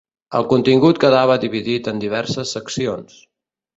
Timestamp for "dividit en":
1.45-2.03